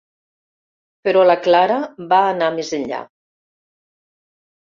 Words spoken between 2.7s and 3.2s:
enllà.